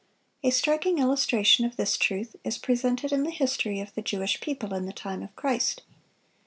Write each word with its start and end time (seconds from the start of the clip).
A 0.43 0.49
striking 0.49 0.97
illustration 0.97 1.63
of 1.63 1.75
this 1.75 1.95
truth 1.95 2.35
is 2.43 2.57
presented 2.57 3.11
in 3.11 3.21
the 3.23 3.29
history 3.29 3.79
of 3.79 3.93
the 3.93 4.01
Jewish 4.01 4.41
people 4.41 4.73
in 4.73 4.87
the 4.87 4.93
time 4.93 5.21
of 5.21 5.35
Christ. 5.35 5.83